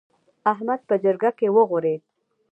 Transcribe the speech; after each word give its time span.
احمد 0.51 0.79
په 0.89 0.95
جرګه 1.03 1.31
کې 1.37 1.47
وغورېد. 1.55 2.01